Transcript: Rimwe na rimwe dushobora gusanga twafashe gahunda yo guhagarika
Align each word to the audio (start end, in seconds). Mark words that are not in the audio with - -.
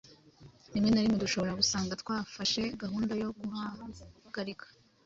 Rimwe 0.73 0.89
na 0.91 1.03
rimwe 1.03 1.17
dushobora 1.23 1.57
gusanga 1.61 1.99
twafashe 2.01 2.61
gahunda 2.81 3.13
yo 3.21 3.29
guhagarika 3.39 4.65